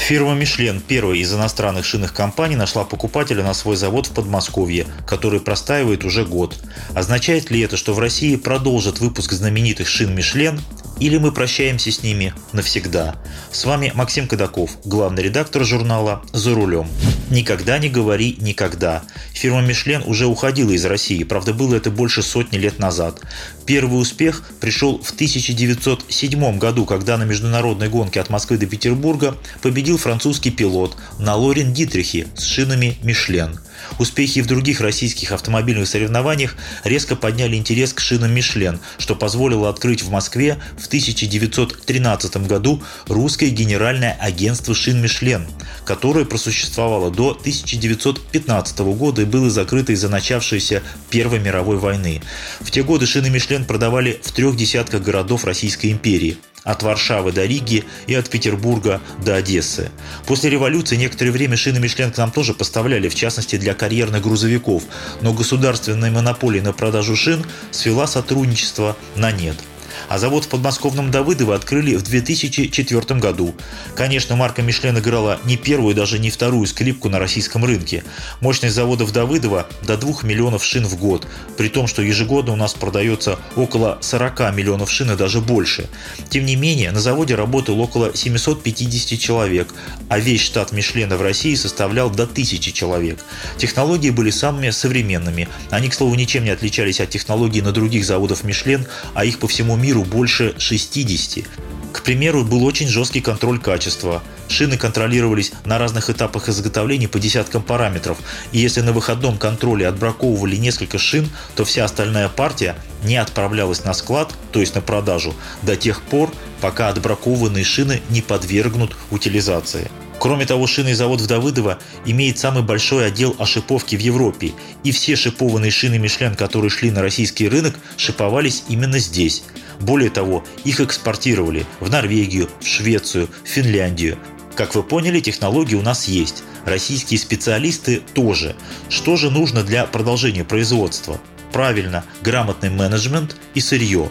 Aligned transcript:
Фирма 0.00 0.34
«Мишлен», 0.34 0.80
первая 0.80 1.18
из 1.18 1.32
иностранных 1.32 1.84
шинных 1.84 2.12
компаний, 2.12 2.56
нашла 2.56 2.84
покупателя 2.84 3.44
на 3.44 3.54
свой 3.54 3.76
завод 3.76 4.06
в 4.06 4.12
Подмосковье, 4.12 4.86
который 5.06 5.38
простаивает 5.40 6.04
уже 6.04 6.24
год. 6.24 6.58
Означает 6.94 7.50
ли 7.50 7.60
это, 7.60 7.76
что 7.76 7.94
в 7.94 8.00
России 8.00 8.34
продолжат 8.34 8.98
выпуск 8.98 9.30
знаменитых 9.32 9.86
шин 9.86 10.12
«Мишлен», 10.14 10.60
или 11.00 11.18
мы 11.18 11.32
прощаемся 11.32 11.90
с 11.90 12.02
ними 12.02 12.34
навсегда. 12.52 13.16
С 13.50 13.64
вами 13.64 13.90
Максим 13.94 14.28
Кадаков, 14.28 14.70
главный 14.84 15.24
редактор 15.24 15.64
журнала 15.64 16.22
«За 16.32 16.54
рулем». 16.54 16.88
Никогда 17.30 17.78
не 17.78 17.88
говори 17.88 18.36
никогда. 18.40 19.02
Фирма 19.32 19.62
Мишлен 19.62 20.02
уже 20.04 20.26
уходила 20.26 20.72
из 20.72 20.84
России, 20.84 21.22
правда 21.22 21.54
было 21.54 21.76
это 21.76 21.90
больше 21.90 22.22
сотни 22.22 22.58
лет 22.58 22.78
назад. 22.78 23.20
Первый 23.66 24.00
успех 24.00 24.42
пришел 24.60 25.00
в 25.00 25.12
1907 25.12 26.58
году, 26.58 26.84
когда 26.84 27.16
на 27.16 27.22
международной 27.22 27.88
гонке 27.88 28.20
от 28.20 28.30
Москвы 28.30 28.58
до 28.58 28.66
Петербурга 28.66 29.36
победил 29.62 29.96
французский 29.96 30.50
пилот 30.50 30.96
на 31.18 31.36
Лорен 31.36 31.72
Дитрихе 31.72 32.26
с 32.36 32.44
шинами 32.44 32.98
Мишлен. 33.02 33.60
Успехи 33.98 34.40
в 34.40 34.46
других 34.46 34.80
российских 34.80 35.32
автомобильных 35.32 35.88
соревнованиях 35.88 36.56
резко 36.84 37.16
подняли 37.16 37.56
интерес 37.56 37.92
к 37.92 38.00
шинам 38.00 38.32
Мишлен, 38.32 38.80
что 38.98 39.14
позволило 39.14 39.68
открыть 39.68 40.02
в 40.02 40.10
Москве 40.10 40.58
в 40.78 40.88
1913 40.90 42.48
году 42.48 42.82
русское 43.06 43.48
генеральное 43.50 44.18
агентство 44.20 44.74
шин 44.74 45.00
Мишлен, 45.00 45.46
которое 45.84 46.24
просуществовало 46.24 47.12
до 47.12 47.30
1915 47.30 48.78
года 48.80 49.22
и 49.22 49.24
было 49.24 49.48
закрыто 49.50 49.92
из-за 49.92 50.08
начавшейся 50.08 50.82
Первой 51.08 51.38
мировой 51.38 51.76
войны. 51.76 52.20
В 52.58 52.72
те 52.72 52.82
годы 52.82 53.06
шины 53.06 53.30
Мишлен 53.30 53.64
продавали 53.66 54.20
в 54.24 54.32
трех 54.32 54.56
десятках 54.56 55.02
городов 55.02 55.44
Российской 55.44 55.92
империи– 55.92 56.38
от 56.64 56.82
Варшавы 56.82 57.32
до 57.32 57.46
Риги 57.46 57.84
и 58.06 58.14
от 58.14 58.28
Петербурга 58.28 59.00
до 59.24 59.36
Одессы. 59.36 59.90
После 60.26 60.50
революции 60.50 60.96
некоторое 60.96 61.30
время 61.30 61.56
шины 61.56 61.78
Мишлен 61.80 62.12
к 62.12 62.18
нам 62.18 62.30
тоже 62.30 62.52
поставляли, 62.52 63.08
в 63.08 63.14
частности 63.14 63.56
для 63.56 63.74
карьерных 63.74 64.22
грузовиков, 64.22 64.82
но 65.22 65.32
государственная 65.32 66.10
монополия 66.10 66.62
на 66.62 66.72
продажу 66.72 67.16
шин 67.16 67.46
свела 67.70 68.06
сотрудничество 68.06 68.96
на 69.16 69.32
нет– 69.32 69.56
а 70.10 70.18
завод 70.18 70.44
в 70.44 70.48
подмосковном 70.48 71.12
Давыдово 71.12 71.54
открыли 71.54 71.94
в 71.94 72.02
2004 72.02 73.20
году. 73.20 73.54
Конечно, 73.94 74.34
марка 74.34 74.60
Мишлен 74.60 74.98
играла 74.98 75.38
не 75.44 75.56
первую, 75.56 75.94
даже 75.94 76.18
не 76.18 76.30
вторую 76.30 76.66
скрипку 76.66 77.08
на 77.08 77.20
российском 77.20 77.64
рынке. 77.64 78.02
Мощность 78.40 78.74
завода 78.74 79.04
в 79.04 79.12
Давыдово 79.12 79.68
до 79.82 79.96
2 79.96 80.22
миллионов 80.24 80.64
шин 80.64 80.84
в 80.84 80.96
год, 80.96 81.28
при 81.56 81.68
том, 81.68 81.86
что 81.86 82.02
ежегодно 82.02 82.54
у 82.54 82.56
нас 82.56 82.74
продается 82.74 83.38
около 83.54 83.98
40 84.00 84.52
миллионов 84.52 84.90
шин 84.90 85.12
и 85.12 85.16
даже 85.16 85.40
больше. 85.40 85.88
Тем 86.28 86.44
не 86.44 86.56
менее, 86.56 86.90
на 86.90 86.98
заводе 86.98 87.36
работало 87.36 87.80
около 87.82 88.12
750 88.12 89.16
человек, 89.16 89.72
а 90.08 90.18
весь 90.18 90.40
штат 90.40 90.72
Мишлена 90.72 91.16
в 91.16 91.22
России 91.22 91.54
составлял 91.54 92.10
до 92.10 92.24
1000 92.24 92.72
человек. 92.72 93.24
Технологии 93.58 94.10
были 94.10 94.30
самыми 94.30 94.70
современными. 94.70 95.48
Они, 95.70 95.88
к 95.88 95.94
слову, 95.94 96.16
ничем 96.16 96.42
не 96.42 96.50
отличались 96.50 97.00
от 97.00 97.10
технологий 97.10 97.62
на 97.62 97.70
других 97.70 98.04
заводах 98.04 98.42
Мишлен, 98.42 98.86
а 99.14 99.24
их 99.24 99.38
по 99.38 99.46
всему 99.46 99.76
миру 99.76 99.99
миру 100.00 100.04
больше 100.04 100.54
60. 100.58 101.44
К 101.92 102.02
примеру, 102.02 102.44
был 102.44 102.64
очень 102.64 102.88
жесткий 102.88 103.20
контроль 103.20 103.58
качества. 103.58 104.22
Шины 104.48 104.76
контролировались 104.76 105.52
на 105.64 105.78
разных 105.78 106.10
этапах 106.10 106.48
изготовления 106.48 107.08
по 107.08 107.18
десяткам 107.18 107.62
параметров, 107.62 108.18
и 108.52 108.58
если 108.58 108.80
на 108.80 108.92
выходном 108.92 109.38
контроле 109.38 109.86
отбраковывали 109.88 110.56
несколько 110.56 110.98
шин, 110.98 111.28
то 111.56 111.64
вся 111.64 111.84
остальная 111.84 112.28
партия 112.28 112.76
не 113.04 113.16
отправлялась 113.16 113.84
на 113.84 113.94
склад, 113.94 114.32
то 114.52 114.60
есть 114.60 114.74
на 114.74 114.80
продажу, 114.80 115.34
до 115.62 115.76
тех 115.76 116.02
пор, 116.02 116.30
пока 116.60 116.88
отбракованные 116.88 117.64
шины 117.64 118.00
не 118.10 118.22
подвергнут 118.22 118.96
утилизации. 119.10 119.90
Кроме 120.20 120.44
того, 120.44 120.66
шинный 120.66 120.92
завод 120.92 121.22
в 121.22 121.26
Давыдово 121.26 121.78
имеет 122.04 122.38
самый 122.38 122.62
большой 122.62 123.06
отдел 123.06 123.34
ошиповки 123.38 123.96
в 123.96 124.00
Европе, 124.00 124.52
и 124.84 124.92
все 124.92 125.16
шипованные 125.16 125.70
шины 125.70 125.98
Мишлен, 125.98 126.34
которые 126.34 126.68
шли 126.68 126.90
на 126.90 127.00
российский 127.00 127.48
рынок, 127.48 127.74
шиповались 127.96 128.64
именно 128.68 128.98
здесь. 128.98 129.42
Более 129.80 130.10
того, 130.10 130.44
их 130.62 130.80
экспортировали 130.80 131.64
в 131.80 131.88
Норвегию, 131.88 132.50
в 132.60 132.66
Швецию, 132.66 133.30
в 133.44 133.48
Финляндию. 133.48 134.18
Как 134.56 134.74
вы 134.74 134.82
поняли, 134.82 135.20
технологии 135.20 135.74
у 135.74 135.82
нас 135.82 136.06
есть. 136.06 136.42
Российские 136.66 137.18
специалисты 137.18 138.02
тоже. 138.12 138.54
Что 138.90 139.16
же 139.16 139.30
нужно 139.30 139.62
для 139.62 139.86
продолжения 139.86 140.44
производства? 140.44 141.18
Правильно, 141.52 142.04
грамотный 142.22 142.70
менеджмент 142.70 143.36
и 143.54 143.60
сырье. 143.60 144.10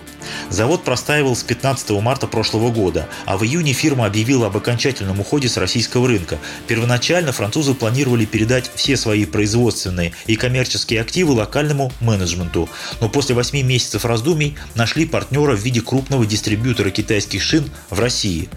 Завод 0.50 0.83
простаивал 0.83 1.35
с 1.35 1.44
15 1.44 1.91
марта 2.01 2.27
прошлого 2.27 2.72
года, 2.72 3.07
а 3.25 3.38
в 3.38 3.44
июне 3.44 3.73
фирма 3.73 4.05
объявила 4.05 4.47
об 4.47 4.57
окончательном 4.57 5.19
уходе 5.19 5.47
с 5.47 5.57
российского 5.57 6.07
рынка. 6.07 6.38
Первоначально 6.67 7.31
французы 7.31 7.73
планировали 7.73 8.25
передать 8.25 8.69
все 8.75 8.97
свои 8.97 9.25
производственные 9.25 10.13
и 10.28 10.35
коммерческие 10.35 11.01
активы 11.01 11.33
локальному 11.33 11.91
менеджменту, 12.01 12.69
но 12.99 13.09
после 13.09 13.35
8 13.35 13.61
месяцев 13.66 14.05
раздумий 14.05 14.57
нашли 14.75 15.05
партнера 15.05 15.55
в 15.55 15.59
виде 15.59 15.81
крупного 15.81 16.25
дистрибьютора 16.25 16.89
китайских 16.89 17.41
шин 17.41 17.69
в 17.89 17.99
России. 17.99 18.49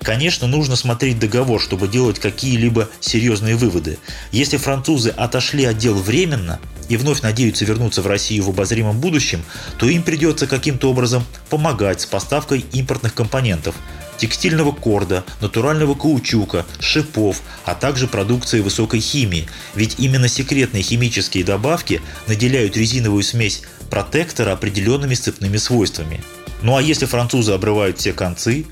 Конечно, 0.00 0.46
нужно 0.46 0.76
смотреть 0.76 1.18
договор, 1.18 1.60
чтобы 1.60 1.88
делать 1.88 2.18
какие-либо 2.18 2.88
серьезные 3.00 3.56
выводы. 3.56 3.98
Если 4.32 4.56
французы 4.56 5.10
отошли 5.10 5.64
от 5.64 5.78
дел 5.78 5.94
временно, 5.94 6.60
и 6.88 6.96
вновь 6.96 7.22
надеются 7.22 7.64
вернуться 7.64 8.02
в 8.02 8.06
Россию 8.06 8.44
в 8.44 8.50
обозримом 8.50 8.98
будущем, 9.00 9.42
то 9.78 9.88
им 9.88 10.02
придется 10.02 10.46
каким-то 10.46 10.90
образом 10.90 11.24
помогать 11.50 12.00
с 12.00 12.06
поставкой 12.06 12.64
импортных 12.72 13.14
компонентов 13.14 13.74
текстильного 14.18 14.72
корда, 14.72 15.24
натурального 15.40 15.94
каучука, 15.94 16.66
шипов, 16.80 17.40
а 17.64 17.74
также 17.74 18.08
продукции 18.08 18.60
высокой 18.60 19.00
химии. 19.00 19.48
Ведь 19.74 19.96
именно 19.98 20.28
секретные 20.28 20.82
химические 20.82 21.44
добавки 21.44 22.02
наделяют 22.26 22.76
резиновую 22.76 23.22
смесь 23.22 23.62
протектора 23.90 24.52
определенными 24.52 25.14
сцепными 25.14 25.56
свойствами. 25.56 26.20
Ну 26.62 26.76
а 26.76 26.82
если 26.82 27.06
французы 27.06 27.52
обрывают 27.52 27.98
все 27.98 28.12
концы, 28.12 28.66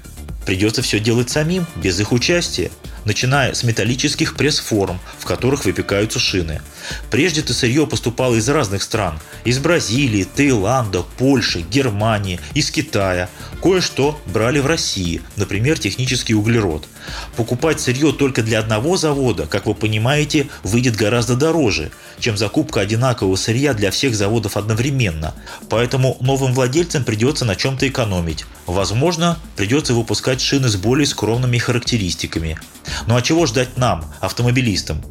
придется 0.44 0.82
все 0.82 0.98
делать 0.98 1.30
самим, 1.30 1.66
без 1.76 1.98
их 2.00 2.12
участия 2.12 2.70
начиная 3.06 3.54
с 3.54 3.62
металлических 3.62 4.36
пресс-форм, 4.36 5.00
в 5.18 5.24
которых 5.24 5.64
выпекаются 5.64 6.18
шины. 6.18 6.60
Прежде-то 7.10 7.54
сырье 7.54 7.86
поступало 7.86 8.34
из 8.34 8.48
разных 8.50 8.82
стран– 8.82 9.18
из 9.44 9.58
Бразилии, 9.58 10.24
Таиланда, 10.24 11.04
Польши, 11.18 11.60
Германии, 11.60 12.40
из 12.52 12.70
Китая. 12.70 13.30
Кое-что 13.62 14.20
брали 14.26 14.58
в 14.58 14.66
России, 14.66 15.22
например, 15.36 15.78
технический 15.78 16.34
углерод. 16.34 16.86
Покупать 17.36 17.80
сырье 17.80 18.12
только 18.12 18.42
для 18.42 18.58
одного 18.58 18.96
завода, 18.96 19.46
как 19.46 19.66
вы 19.66 19.74
понимаете, 19.74 20.48
выйдет 20.64 20.96
гораздо 20.96 21.36
дороже, 21.36 21.92
чем 22.18 22.36
закупка 22.36 22.80
одинакового 22.80 23.36
сырья 23.36 23.72
для 23.72 23.90
всех 23.90 24.16
заводов 24.16 24.56
одновременно. 24.56 25.34
Поэтому 25.68 26.16
новым 26.20 26.52
владельцам 26.52 27.04
придется 27.04 27.44
на 27.44 27.54
чем-то 27.54 27.86
экономить. 27.88 28.44
Возможно, 28.66 29.38
придется 29.56 29.94
выпускать 29.94 30.40
шины 30.40 30.68
с 30.68 30.76
более 30.76 31.06
скромными 31.06 31.58
характеристиками. 31.58 32.58
Ну 33.06 33.16
а 33.16 33.22
чего 33.22 33.46
ждать 33.46 33.76
нам, 33.76 34.04
автомобилистам? 34.20 35.02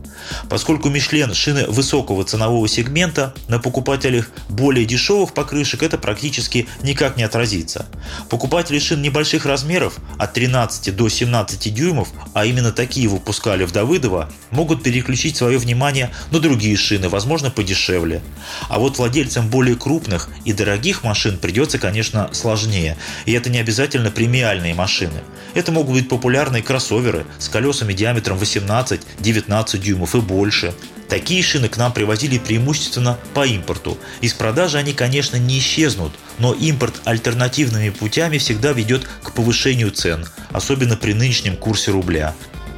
Поскольку 0.50 0.90
Мишлен 0.90 1.34
шины 1.34 1.66
высокого 1.68 2.24
ценового 2.24 2.68
сегмента, 2.68 3.34
на 3.48 3.60
покупателях 3.60 4.30
более 4.50 4.86
дешевых 4.86 5.34
покрышек 5.34 5.84
это 5.84 5.98
практически 5.98 6.68
никак 6.82 7.18
не 7.18 7.24
отразится. 7.24 7.86
Покупатели 8.30 8.80
шин 8.80 9.02
небольших 9.02 9.46
размеров 9.46 9.98
от 10.18 10.34
13 10.34 10.96
до 10.96 11.10
17 11.10 11.74
дюймов, 11.74 12.10
а 12.34 12.46
именно 12.46 12.72
такие 12.72 13.08
выпускали 13.08 13.66
в 13.66 13.72
Давыдово, 13.72 14.32
могут 14.52 14.84
переключить 14.84 15.38
свое 15.38 15.58
внимание 15.58 16.12
на 16.32 16.40
другие 16.40 16.76
шины, 16.76 17.10
возможно 17.10 17.52
подешевле. 17.52 18.22
А 18.70 18.80
вот 18.80 18.98
владельцам 18.98 19.50
более 19.50 19.76
крупных 19.76 20.30
и 20.44 20.54
дорогих 20.54 21.04
машин 21.04 21.38
придется, 21.38 21.78
конечно, 21.78 22.30
сложнее. 22.34 22.98
И 23.26 23.34
это 23.34 23.50
не 23.50 23.60
обязательно 23.60 24.12
премиальные 24.12 24.74
машины. 24.74 25.22
Это 25.54 25.72
могут 25.72 25.94
быть 25.94 26.10
популярные 26.10 26.64
кроссоверы 26.64 27.26
с 27.40 27.48
колесами 27.48 27.75
колесами 27.76 27.94
диаметром 27.94 28.38
18-19 28.38 29.78
дюймов 29.78 30.16
и 30.16 30.22
больше. 30.22 30.74
Такие 31.10 31.44
шины 31.44 31.68
к 31.68 31.78
нам 31.78 31.92
привозили 31.92 32.38
преимущественно 32.38 33.20
по 33.34 33.46
импорту. 33.46 33.98
Из 34.22 34.34
продажи 34.34 34.78
они, 34.78 34.94
конечно, 34.94 35.36
не 35.36 35.60
исчезнут, 35.60 36.14
но 36.40 36.54
импорт 36.54 36.96
альтернативными 37.04 37.90
путями 37.90 38.38
всегда 38.38 38.72
ведет 38.72 39.08
к 39.24 39.34
повышению 39.34 39.92
цен, 39.92 40.26
особенно 40.52 40.96
при 40.96 41.14
нынешнем 41.14 41.58
курсе 41.58 41.92
рубля. 41.92 42.34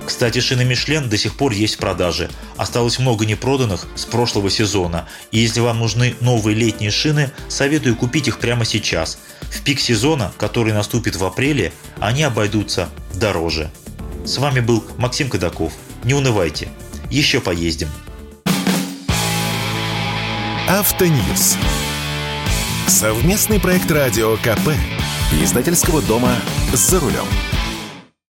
Кстати, 0.05 0.39
шины 0.39 0.63
Мишлен 0.63 1.09
до 1.09 1.17
сих 1.17 1.35
пор 1.35 1.51
есть 1.51 1.75
в 1.75 1.79
продаже. 1.79 2.29
Осталось 2.55 2.97
много 2.97 3.25
непроданных 3.25 3.85
с 3.95 4.05
прошлого 4.05 4.49
сезона. 4.49 5.07
И 5.31 5.39
если 5.39 5.59
вам 5.59 5.79
нужны 5.79 6.15
новые 6.21 6.55
летние 6.55 6.91
шины, 6.91 7.31
советую 7.49 7.95
купить 7.95 8.27
их 8.27 8.39
прямо 8.39 8.65
сейчас. 8.65 9.19
В 9.41 9.61
пик 9.61 9.79
сезона, 9.79 10.31
который 10.37 10.73
наступит 10.73 11.17
в 11.17 11.25
апреле, 11.25 11.73
они 11.99 12.23
обойдутся 12.23 12.89
дороже. 13.13 13.69
С 14.27 14.39
вами 14.39 14.59
был 14.59 14.83
Максим 14.97 15.29
Кадаков. 15.29 15.71
Не 16.03 16.13
унывайте. 16.13 16.67
Еще 17.09 17.39
поездим. 17.39 17.87
Автоньюз. 20.67 21.55
Совместный 22.87 23.57
проект 23.57 23.89
радио 23.89 24.35
КП. 24.35 24.73
Издательского 25.41 26.01
дома 26.01 26.35
«За 26.73 26.99
рулем». 26.99 27.25